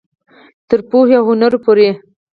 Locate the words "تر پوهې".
0.69-1.15